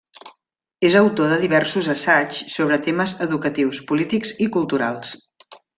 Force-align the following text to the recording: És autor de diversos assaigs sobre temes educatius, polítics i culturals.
És 0.89 0.95
autor 1.01 1.29
de 1.33 1.37
diversos 1.43 1.89
assaigs 1.95 2.41
sobre 2.57 2.81
temes 2.91 3.17
educatius, 3.29 3.85
polítics 3.93 4.37
i 4.47 4.53
culturals. 4.59 5.19